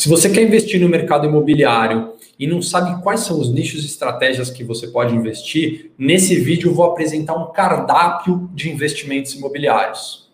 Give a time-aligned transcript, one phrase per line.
[0.00, 3.86] Se você quer investir no mercado imobiliário e não sabe quais são os nichos e
[3.86, 10.29] estratégias que você pode investir, nesse vídeo eu vou apresentar um cardápio de investimentos imobiliários.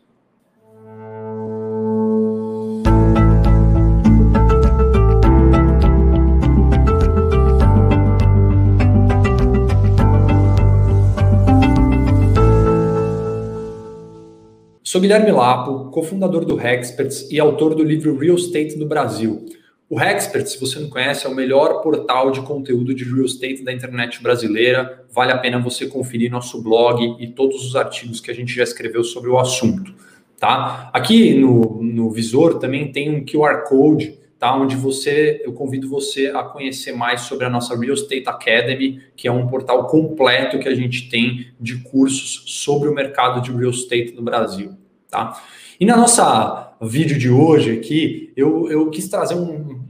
[14.86, 19.44] Sou Guilherme Lapo, cofundador do Hexperts e autor do livro Real Estate no Brasil.
[19.90, 23.64] O Hexperts, se você não conhece, é o melhor portal de conteúdo de real estate
[23.64, 25.04] da internet brasileira.
[25.12, 28.62] Vale a pena você conferir nosso blog e todos os artigos que a gente já
[28.62, 29.92] escreveu sobre o assunto.
[30.38, 30.88] Tá?
[30.94, 34.54] Aqui no, no visor também tem um QR Code tá?
[34.54, 39.26] Onde você, eu convido você a conhecer mais sobre a nossa Real Estate Academy, que
[39.26, 43.70] é um portal completo que a gente tem de cursos sobre o mercado de real
[43.70, 44.72] estate no Brasil,
[45.10, 45.42] tá?
[45.78, 49.80] E na nossa vídeo de hoje aqui, eu, eu quis trazer um,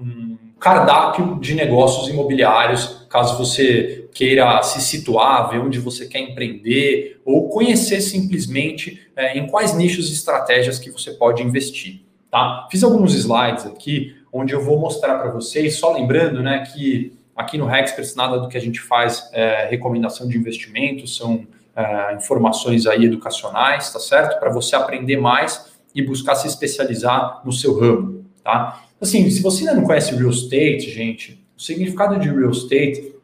[0.00, 7.20] um cardápio de negócios imobiliários, caso você queira se situar, ver onde você quer empreender
[7.24, 12.00] ou conhecer simplesmente é, em quais nichos e estratégias que você pode investir.
[12.34, 12.66] Tá?
[12.68, 17.56] Fiz alguns slides aqui onde eu vou mostrar para vocês, só lembrando né, que aqui
[17.56, 22.88] no Hexperts nada do que a gente faz é recomendação de investimento, são é, informações
[22.88, 24.40] aí educacionais, tá certo?
[24.40, 28.82] Para você aprender mais e buscar se especializar no seu ramo, tá?
[29.00, 33.14] Assim, se você ainda não conhece real estate, gente, o significado de real estate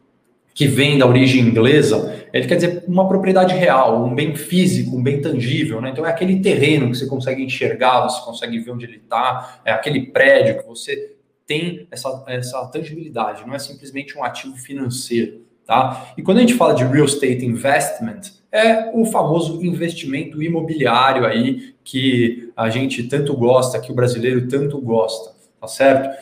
[0.55, 5.03] que vem da origem inglesa, ele quer dizer uma propriedade real, um bem físico, um
[5.03, 5.91] bem tangível, né?
[5.91, 9.73] Então é aquele terreno que você consegue enxergar, você consegue ver onde ele está, é
[9.73, 16.13] aquele prédio que você tem essa, essa tangibilidade, não é simplesmente um ativo financeiro, tá?
[16.17, 18.21] E quando a gente fala de real estate investment,
[18.53, 24.81] é o famoso investimento imobiliário aí que a gente tanto gosta, que o brasileiro tanto
[24.81, 26.17] gosta, tá certo?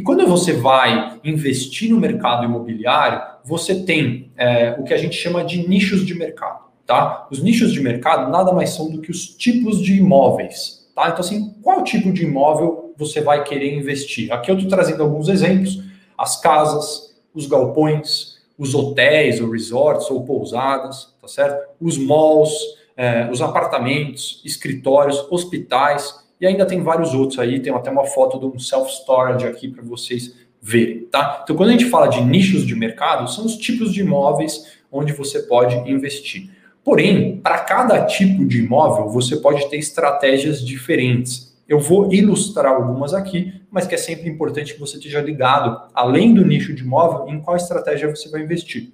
[0.00, 5.14] E quando você vai investir no mercado imobiliário, você tem é, o que a gente
[5.14, 6.70] chama de nichos de mercado.
[6.86, 7.28] Tá?
[7.30, 10.90] Os nichos de mercado nada mais são do que os tipos de imóveis.
[10.96, 11.08] Tá?
[11.08, 14.32] Então, assim, qual tipo de imóvel você vai querer investir?
[14.32, 15.82] Aqui eu estou trazendo alguns exemplos:
[16.16, 21.74] as casas, os galpões, os hotéis ou resorts ou pousadas, tá certo?
[21.78, 22.54] Os malls,
[22.96, 28.38] é, os apartamentos, escritórios, hospitais e ainda tem vários outros aí, tem até uma foto
[28.38, 31.40] de um self-storage aqui para vocês verem, tá?
[31.42, 35.12] Então, quando a gente fala de nichos de mercado, são os tipos de imóveis onde
[35.12, 36.50] você pode investir.
[36.82, 41.56] Porém, para cada tipo de imóvel, você pode ter estratégias diferentes.
[41.68, 46.34] Eu vou ilustrar algumas aqui, mas que é sempre importante que você esteja ligado, além
[46.34, 48.92] do nicho de imóvel, em qual estratégia você vai investir.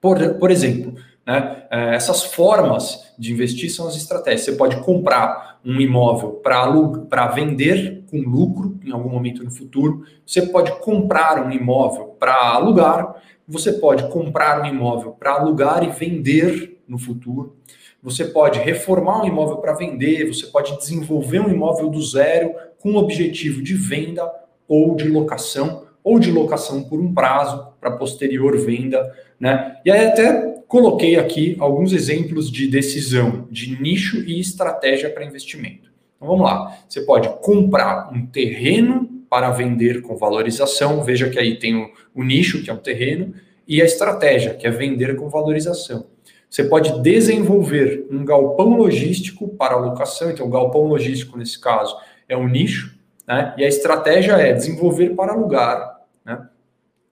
[0.00, 0.96] Por, por exemplo,
[1.26, 4.42] né, é, essas formas de investir são as estratégias.
[4.42, 10.42] Você pode comprar um imóvel para vender com lucro em algum momento no futuro, você
[10.42, 13.14] pode comprar um imóvel para alugar,
[13.48, 17.56] você pode comprar um imóvel para alugar e vender no futuro,
[18.02, 22.92] você pode reformar um imóvel para vender, você pode desenvolver um imóvel do zero com
[22.92, 24.30] o objetivo de venda
[24.68, 29.10] ou de locação, ou de locação por um prazo para posterior venda,
[29.40, 29.78] né?
[29.86, 35.90] E aí até coloquei aqui alguns exemplos de decisão de nicho e estratégia para investimento.
[36.16, 36.76] Então vamos lá.
[36.88, 41.02] Você pode comprar um terreno para vender com valorização.
[41.02, 43.34] Veja que aí tem o, o nicho, que é o terreno,
[43.66, 46.06] e a estratégia, que é vender com valorização.
[46.48, 50.30] Você pode desenvolver um galpão logístico para alocação.
[50.30, 51.96] Então, o galpão logístico, nesse caso,
[52.28, 52.96] é um nicho,
[53.26, 53.54] né?
[53.58, 56.00] E a estratégia é desenvolver para alugar.
[56.24, 56.46] Né?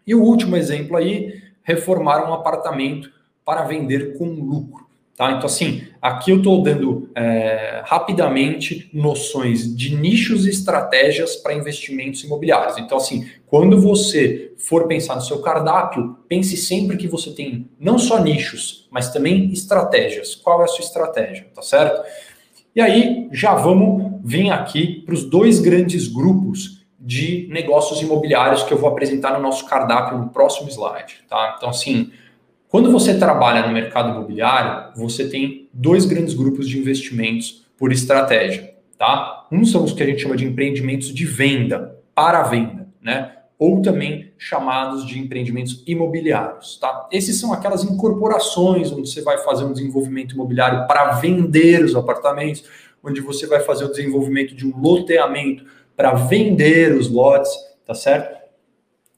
[0.07, 3.11] E o último exemplo aí, reformar um apartamento
[3.45, 4.83] para vender com lucro.
[5.17, 5.31] Tá?
[5.33, 12.25] Então, assim, aqui eu estou dando é, rapidamente noções de nichos e estratégias para investimentos
[12.25, 12.79] imobiliários.
[12.79, 17.99] Então, assim, quando você for pensar no seu cardápio, pense sempre que você tem não
[17.99, 20.35] só nichos, mas também estratégias.
[20.35, 22.03] Qual é a sua estratégia, tá certo?
[22.75, 28.73] E aí, já vamos vir aqui para os dois grandes grupos de negócios imobiliários que
[28.73, 31.55] eu vou apresentar no nosso cardápio no próximo slide, tá?
[31.59, 32.11] Então, assim,
[32.73, 38.75] quando você trabalha no mercado imobiliário, você tem dois grandes grupos de investimentos por estratégia,
[38.97, 39.47] tá?
[39.53, 43.31] Um são os que a gente chama de empreendimentos de venda, para venda, né?
[43.59, 47.11] Ou também chamados de empreendimentos imobiliários, tá?
[47.13, 52.65] Esses são aquelas incorporações onde você vai fazer um desenvolvimento imobiliário para vender os apartamentos,
[53.05, 57.53] onde você vai fazer o desenvolvimento de um loteamento para vender os lotes,
[57.85, 58.42] tá certo?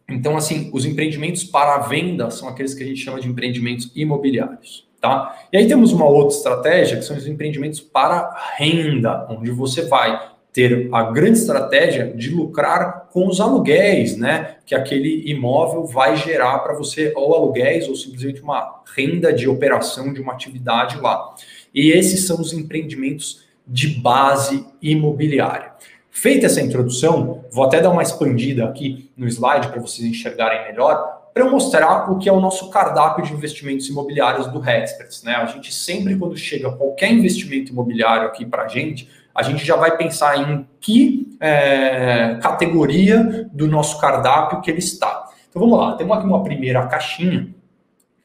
[0.09, 4.87] Então, assim, os empreendimentos para venda são aqueles que a gente chama de empreendimentos imobiliários,
[5.01, 5.47] tá?
[5.53, 10.35] E aí temos uma outra estratégia, que são os empreendimentos para renda, onde você vai
[10.53, 14.57] ter a grande estratégia de lucrar com os aluguéis, né?
[14.65, 20.13] Que aquele imóvel vai gerar para você, ou aluguéis, ou simplesmente uma renda de operação
[20.13, 21.35] de uma atividade lá.
[21.75, 25.73] E esses são os empreendimentos de base imobiliária.
[26.15, 31.29] Feita essa introdução, vou até dar uma expandida aqui no slide para vocês enxergarem melhor,
[31.35, 35.25] para mostrar o que é o nosso cardápio de investimentos imobiliários do Hexperts.
[35.25, 35.35] Né?
[35.35, 39.75] A gente sempre, quando chega qualquer investimento imobiliário aqui para a gente, a gente já
[39.75, 45.29] vai pensar em que é, categoria do nosso cardápio que ele está.
[45.51, 47.53] Então vamos lá, temos aqui uma primeira caixinha,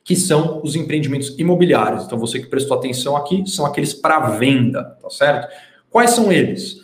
[0.04, 2.06] que são os empreendimentos imobiliários.
[2.06, 5.48] Então você que prestou atenção aqui, são aqueles para venda, tá certo?
[5.90, 6.79] Quais são eles?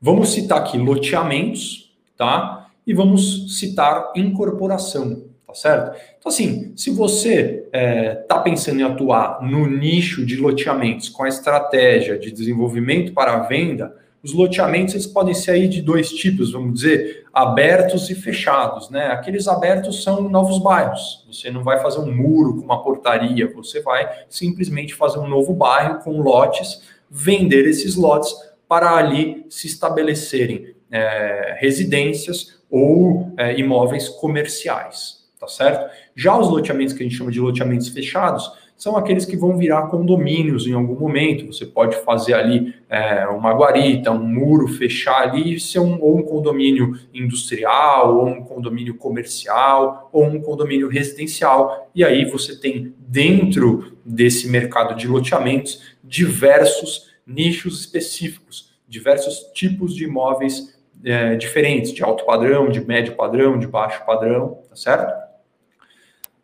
[0.00, 2.70] Vamos citar aqui loteamentos, tá?
[2.86, 6.00] E vamos citar incorporação tá certo?
[6.18, 11.24] Então, assim, se você está é, tá pensando em atuar no nicho de loteamentos com
[11.24, 16.10] a estratégia de desenvolvimento para a venda, os loteamentos eles podem ser aí de dois
[16.10, 19.06] tipos, vamos dizer, abertos e fechados, né?
[19.06, 21.24] Aqueles abertos são novos bairros.
[21.30, 25.54] Você não vai fazer um muro com uma portaria, você vai simplesmente fazer um novo
[25.54, 28.34] bairro com lotes, vender esses lotes
[28.70, 35.90] para ali se estabelecerem é, residências ou é, imóveis comerciais tá certo?
[36.14, 39.88] Já os loteamentos que a gente chama de loteamentos fechados são aqueles que vão virar
[39.88, 41.46] condomínios em algum momento.
[41.46, 46.22] Você pode fazer ali é, uma guarita, um muro, fechar ali, ser um, ou um
[46.22, 51.90] condomínio industrial, ou um condomínio comercial, ou um condomínio residencial.
[51.94, 60.04] E aí você tem dentro desse mercado de loteamentos diversos nichos específicos, diversos tipos de
[60.04, 65.30] imóveis é, diferentes, de alto padrão, de médio padrão, de baixo padrão, tá certo?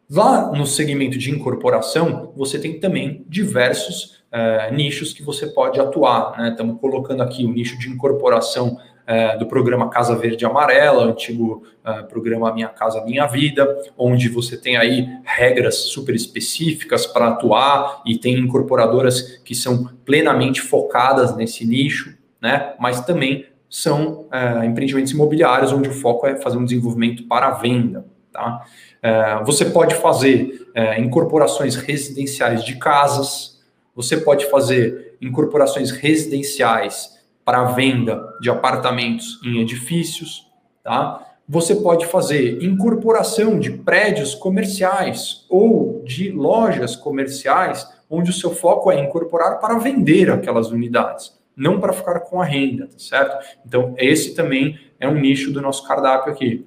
[0.08, 6.38] Lá no segmento de incorporação, você tem também diversos uh, nichos que você pode atuar.
[6.38, 6.50] Né?
[6.50, 11.62] Estamos colocando aqui o nicho de incorporação uh, do programa Casa Verde e Amarela, antigo
[11.85, 13.67] uh, programa Minha Casa Minha Vida,
[13.97, 20.61] onde você tem aí regras super específicas para atuar e tem incorporadoras que são plenamente
[20.61, 22.75] focadas nesse nicho, né?
[22.79, 24.29] mas também são
[24.64, 28.06] empreendimentos imobiliários onde o foco é fazer um desenvolvimento para a venda.
[28.32, 28.64] Tá?
[29.03, 33.62] É, você pode fazer é, incorporações residenciais de casas,
[33.94, 37.15] você pode fazer incorporações residenciais
[37.46, 40.50] para venda de apartamentos em edifícios,
[40.82, 41.25] tá?
[41.48, 48.90] Você pode fazer incorporação de prédios comerciais ou de lojas comerciais, onde o seu foco
[48.90, 53.46] é incorporar para vender aquelas unidades, não para ficar com a renda, tá certo?
[53.64, 56.66] Então, esse também é um nicho do nosso cardápio aqui.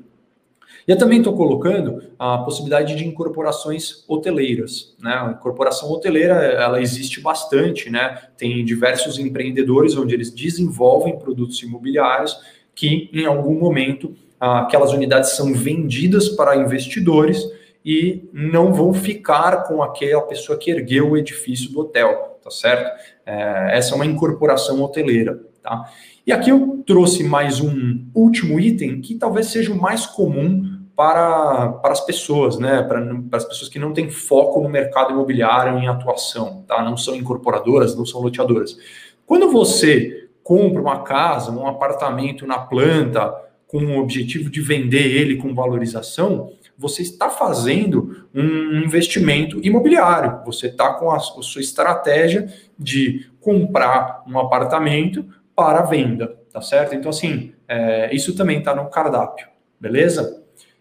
[0.90, 4.96] E eu também estou colocando a possibilidade de incorporações hoteleiras.
[5.00, 5.14] Né?
[5.14, 8.20] A incorporação hoteleira ela existe bastante, né?
[8.36, 12.36] Tem diversos empreendedores onde eles desenvolvem produtos imobiliários
[12.74, 17.40] que, em algum momento, aquelas unidades são vendidas para investidores
[17.86, 23.00] e não vão ficar com aquela pessoa que ergueu o edifício do hotel, tá certo?
[23.28, 25.88] É, essa é uma incorporação hoteleira, tá?
[26.26, 30.69] E aqui eu trouxe mais um último item que talvez seja o mais comum
[31.00, 32.84] para, para as pessoas, né?
[32.84, 33.00] Para,
[33.30, 36.84] para as pessoas que não têm foco no mercado imobiliário em atuação, tá?
[36.84, 38.78] Não são incorporadoras, não são loteadoras.
[39.26, 43.34] Quando você compra uma casa, um apartamento na planta,
[43.66, 50.42] com o objetivo de vender ele com valorização, você está fazendo um investimento imobiliário.
[50.46, 56.94] Você está com a, a sua estratégia de comprar um apartamento para venda, tá certo?
[56.94, 59.48] Então, assim, é, isso também está no cardápio,
[59.80, 60.39] beleza?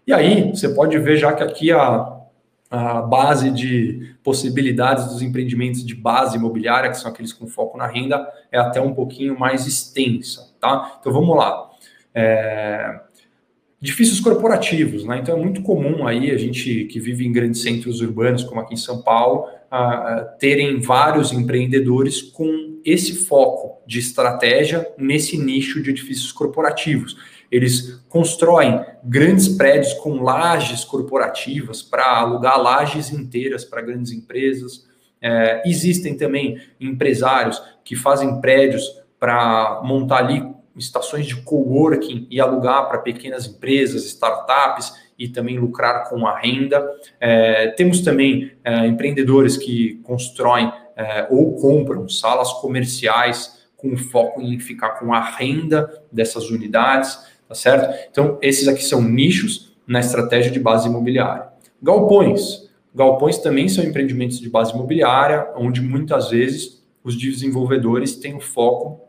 [0.09, 2.19] E aí, você pode ver já que aqui a,
[2.71, 7.87] a base de possibilidades dos empreendimentos de base imobiliária, que são aqueles com foco na
[7.87, 10.97] renda, é até um pouquinho mais extensa, tá?
[10.99, 11.69] Então vamos lá.
[12.15, 13.01] É...
[13.83, 15.19] Edifícios corporativos, né?
[15.19, 18.73] Então é muito comum aí a gente que vive em grandes centros urbanos, como aqui
[18.73, 25.83] em São Paulo, a, a terem vários empreendedores com esse foco de estratégia nesse nicho
[25.83, 27.15] de edifícios corporativos.
[27.51, 34.87] Eles constroem grandes prédios com lajes corporativas para alugar lajes inteiras para grandes empresas.
[35.21, 38.85] É, existem também empresários que fazem prédios
[39.19, 46.09] para montar ali estações de coworking e alugar para pequenas empresas, startups e também lucrar
[46.09, 46.87] com a renda.
[47.19, 54.59] É, temos também é, empreendedores que constroem é, ou compram salas comerciais com foco em
[54.59, 58.09] ficar com a renda dessas unidades tá certo?
[58.11, 61.49] Então, esses aqui são nichos na estratégia de base imobiliária.
[61.83, 62.69] Galpões.
[62.95, 69.01] Galpões também são empreendimentos de base imobiliária, onde muitas vezes os desenvolvedores têm o foco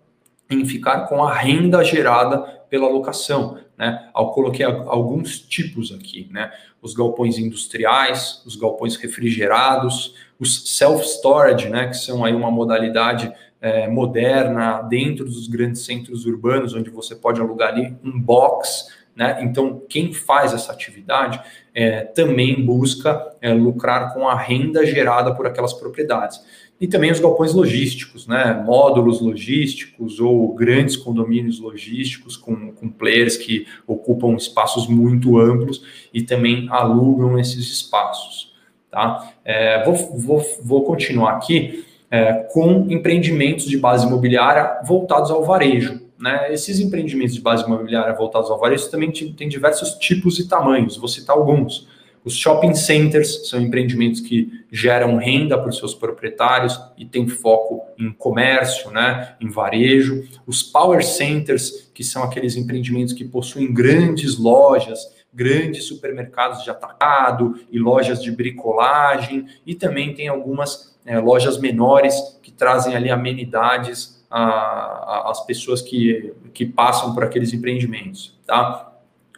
[0.49, 3.57] em ficar com a renda gerada pela locação.
[3.77, 4.09] Né?
[4.15, 6.51] Eu coloquei alguns tipos aqui, né?
[6.81, 11.87] Os galpões industriais, os galpões refrigerados, os self-storage, né?
[11.87, 13.31] Que são aí uma modalidade
[13.61, 18.87] é, moderna dentro dos grandes centros urbanos, onde você pode alugar ali um box
[19.19, 19.37] né?
[19.41, 21.41] Então, quem faz essa atividade
[21.75, 26.41] é, também busca é, lucrar com a renda gerada por aquelas propriedades.
[26.79, 28.63] E também os galpões logísticos, né?
[28.65, 36.21] módulos logísticos ou grandes condomínios logísticos com, com players que ocupam espaços muito amplos e
[36.21, 38.53] também alugam esses espaços.
[38.89, 39.33] Tá?
[39.43, 46.01] É, vou, vou, vou continuar aqui é, com empreendimentos de base imobiliária voltados ao varejo.
[46.17, 46.51] Né?
[46.53, 51.07] Esses empreendimentos de base imobiliária voltados ao varejo também têm diversos tipos e tamanhos, vou
[51.07, 51.87] citar alguns.
[52.23, 57.85] Os shopping centers são empreendimentos que geram renda para os seus proprietários e têm foco
[57.97, 60.27] em comércio, né, em varejo.
[60.45, 64.99] Os power centers, que são aqueles empreendimentos que possuem grandes lojas,
[65.33, 72.13] grandes supermercados de atacado e lojas de bricolagem, e também tem algumas é, lojas menores
[72.43, 78.93] que trazem ali amenidades as pessoas que, que passam por aqueles empreendimentos, tá?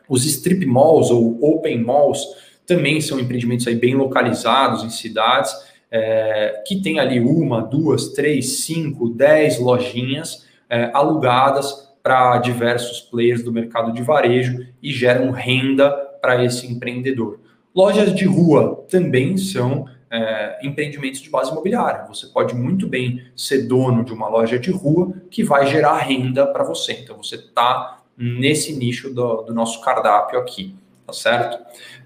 [0.10, 2.28] Os strip malls ou open malls
[2.68, 5.56] também são empreendimentos aí bem localizados em cidades
[5.90, 13.46] é, que tem ali uma, duas, três, cinco, dez lojinhas é, alugadas para diversos players
[13.46, 15.90] do mercado de varejo e geram renda
[16.22, 17.40] para esse empreendedor.
[17.74, 22.06] Lojas de rua também são é, empreendimentos de base imobiliária.
[22.08, 26.46] Você pode muito bem ser dono de uma loja de rua que vai gerar renda
[26.46, 26.94] para você.
[26.94, 30.75] Então, você está nesse nicho do, do, nosso cardápio aqui,
[31.08, 31.58] tá certo?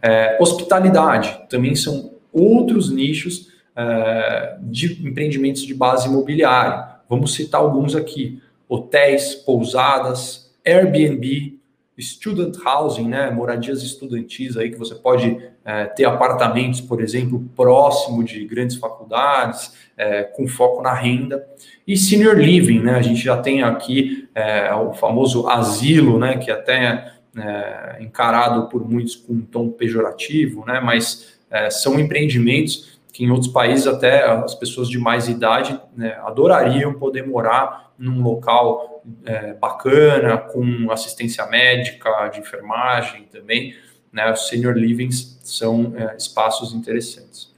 [0.01, 6.87] É, hospitalidade também são outros nichos é, de empreendimentos de base imobiliária.
[7.09, 11.59] Vamos citar alguns aqui: hotéis, pousadas, Airbnb,
[12.01, 18.23] student housing, né, moradias estudantis aí que você pode é, ter apartamentos, por exemplo, próximo
[18.23, 21.47] de grandes faculdades, é, com foco na renda,
[21.87, 26.51] e senior living, né, a gente já tem aqui é, o famoso asilo, né, que
[26.51, 33.23] até é encarado por muitos com um tom pejorativo, né, mas é, são empreendimentos que
[33.23, 39.03] em outros países até as pessoas de mais idade né, adorariam poder morar num local
[39.25, 43.75] é, bacana, com assistência médica, de enfermagem também.
[44.11, 47.53] Né, os senior livings são é, espaços interessantes.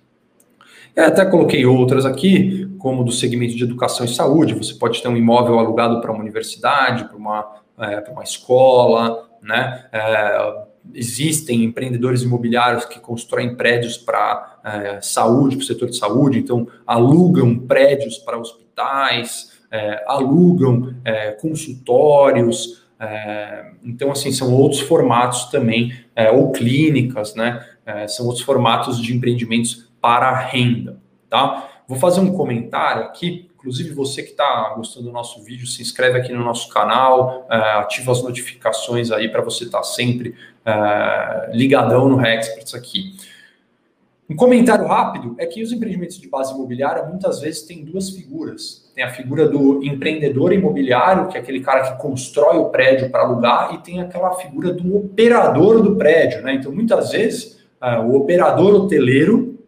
[0.96, 4.56] Eu até coloquei outras aqui, como do segmento de educação e saúde.
[4.56, 9.30] Você pode ter um imóvel alugado para uma universidade, para uma, é, para uma escola,
[9.42, 9.86] né?
[9.92, 16.40] É, existem empreendedores imobiliários que constroem prédios para é, saúde, para o setor de saúde,
[16.40, 25.46] então alugam prédios para hospitais, é, alugam é, consultórios, é, então assim são outros formatos
[25.46, 27.66] também, é, ou clínicas, né?
[27.86, 31.70] É, são outros formatos de empreendimentos para renda, tá?
[31.88, 36.18] Vou fazer um comentário aqui Inclusive, você que está gostando do nosso vídeo, se inscreve
[36.18, 40.36] aqui no nosso canal, ativa as notificações aí para você estar tá sempre
[41.52, 43.18] ligadão no Rexperts aqui.
[44.30, 48.87] Um comentário rápido é que os empreendimentos de base imobiliária muitas vezes têm duas figuras.
[48.98, 53.22] Tem a figura do empreendedor imobiliário, que é aquele cara que constrói o prédio para
[53.22, 56.42] alugar, e tem aquela figura do operador do prédio.
[56.42, 56.56] Né?
[56.56, 59.60] Então, muitas vezes, uh, o operador hoteleiro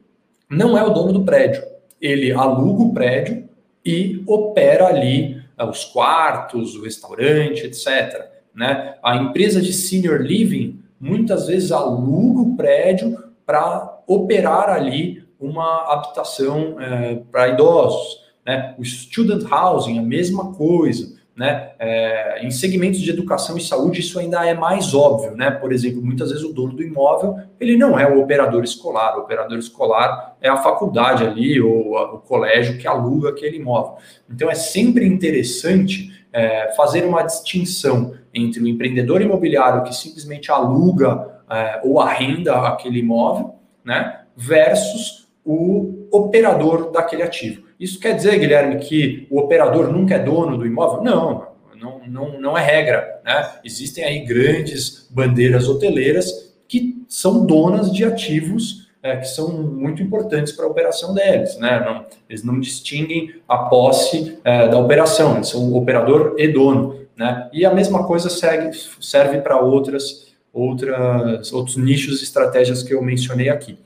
[0.50, 1.62] não é o dono do prédio.
[2.02, 3.48] Ele aluga o prédio
[3.86, 8.32] e opera ali uh, os quartos, o restaurante, etc.
[8.56, 8.96] Né?
[9.04, 16.82] A empresa de senior living muitas vezes aluga o prédio para operar ali uma habitação
[16.82, 18.28] é, para idosos.
[18.50, 18.74] Né?
[18.80, 21.20] O student housing, a mesma coisa.
[21.38, 21.70] Né?
[21.78, 25.50] É, em segmentos de educação e saúde, isso ainda é mais óbvio, né?
[25.52, 29.22] Por exemplo, muitas vezes o dono do imóvel ele não é o operador escolar, o
[29.22, 33.98] operador escolar é a faculdade ali ou a, o colégio que aluga aquele imóvel.
[34.30, 41.40] Então é sempre interessante é, fazer uma distinção entre o empreendedor imobiliário que simplesmente aluga
[41.50, 44.24] é, ou arrenda aquele imóvel, né?
[44.36, 47.69] Versus o operador daquele ativo.
[47.80, 51.02] Isso quer dizer, Guilherme, que o operador nunca é dono do imóvel?
[51.02, 51.48] Não,
[51.80, 53.22] não, não, não é regra.
[53.24, 53.52] Né?
[53.64, 60.52] Existem aí grandes bandeiras hoteleiras que são donas de ativos é, que são muito importantes
[60.52, 61.58] para a operação deles.
[61.58, 61.80] Né?
[61.80, 67.00] Não, eles não distinguem a posse é, da operação, eles são operador e dono.
[67.16, 67.50] Né?
[67.54, 73.02] E a mesma coisa segue, serve para outras, outras, outros nichos e estratégias que eu
[73.02, 73.78] mencionei aqui.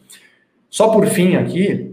[0.70, 1.93] Só por fim aqui,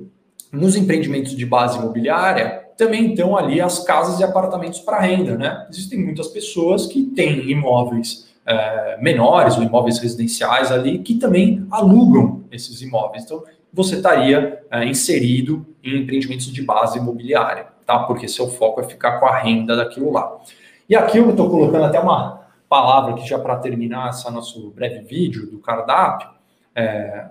[0.52, 5.66] nos empreendimentos de base imobiliária, também estão ali as casas e apartamentos para renda, né?
[5.70, 12.42] Existem muitas pessoas que têm imóveis é, menores ou imóveis residenciais ali que também alugam
[12.50, 13.24] esses imóveis.
[13.24, 17.98] Então, você estaria é, inserido em empreendimentos de base imobiliária, tá?
[18.00, 20.38] Porque seu foco é ficar com a renda daquilo lá.
[20.88, 25.00] E aqui eu estou colocando até uma palavra aqui já para terminar esse nosso breve
[25.00, 26.28] vídeo do cardápio,
[26.74, 27.26] é,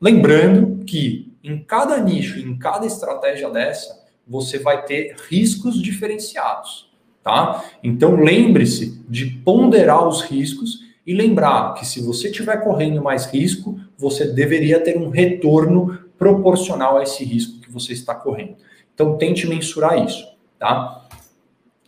[0.00, 6.90] lembrando que em cada nicho, em cada estratégia dessa, você vai ter riscos diferenciados,
[7.22, 7.62] tá?
[7.82, 13.78] Então lembre-se de ponderar os riscos e lembrar que se você estiver correndo mais risco,
[13.98, 18.56] você deveria ter um retorno proporcional a esse risco que você está correndo.
[18.94, 20.26] Então tente mensurar isso,
[20.58, 21.06] tá?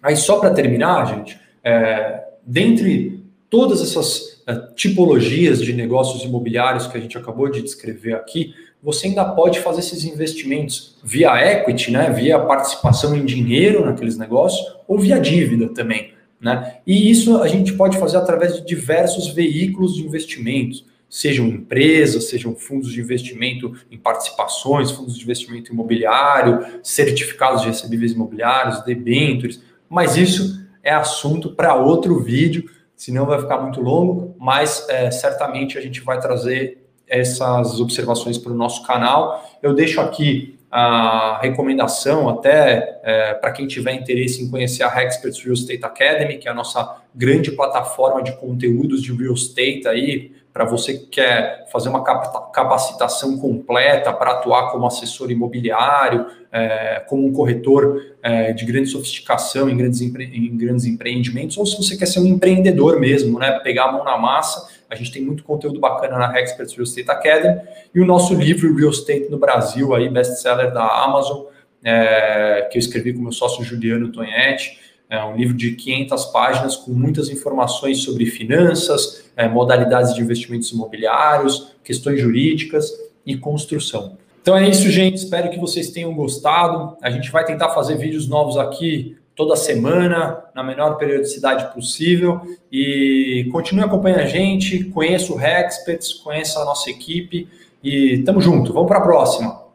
[0.02, 4.35] Aí só para terminar, gente, é, dentre todas essas
[4.74, 9.80] tipologias de negócios imobiliários que a gente acabou de descrever aqui, você ainda pode fazer
[9.80, 16.12] esses investimentos via equity, né, via participação em dinheiro naqueles negócios, ou via dívida também.
[16.40, 16.76] Né?
[16.86, 22.54] E isso a gente pode fazer através de diversos veículos de investimentos, sejam empresas, sejam
[22.54, 30.16] fundos de investimento em participações, fundos de investimento imobiliário, certificados de recebíveis imobiliários, debêntures, mas
[30.16, 35.80] isso é assunto para outro vídeo, senão vai ficar muito longo, mas é, certamente a
[35.80, 39.44] gente vai trazer essas observações para o nosso canal.
[39.62, 45.40] Eu deixo aqui a recomendação até é, para quem tiver interesse em conhecer a Experts
[45.40, 50.32] Real Estate Academy, que é a nossa grande plataforma de conteúdos de real estate aí,
[50.56, 57.26] para você que quer fazer uma capacitação completa para atuar como assessor imobiliário, é, como
[57.26, 62.06] um corretor é, de grande sofisticação em grandes, em grandes empreendimentos, ou se você quer
[62.06, 65.80] ser um empreendedor mesmo, né, pegar a mão na massa a gente tem muito conteúdo
[65.80, 67.60] bacana na Experts Real Estate Academy
[67.94, 71.46] e o nosso livro Real Estate no Brasil, aí best-seller da Amazon,
[71.84, 74.78] é, que eu escrevi com meu sócio Juliano Tonhetti.
[75.08, 80.70] É um livro de 500 páginas com muitas informações sobre finanças, é, modalidades de investimentos
[80.72, 82.90] imobiliários, questões jurídicas
[83.24, 84.16] e construção.
[84.42, 85.16] Então é isso, gente.
[85.16, 86.96] Espero que vocês tenham gostado.
[87.02, 92.40] A gente vai tentar fazer vídeos novos aqui toda semana, na menor periodicidade possível.
[92.70, 97.48] E continue acompanhando a gente, conheça o Hexperts, conheça a nossa equipe
[97.82, 98.72] e tamo junto.
[98.72, 99.65] Vamos para a próxima.